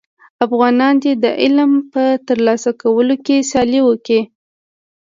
[0.45, 4.21] افغانان دي د علم په تر لاسه کولو کي سیالي وکړي.